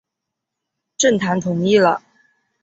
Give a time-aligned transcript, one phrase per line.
[0.97, 2.01] 郑覃同意了。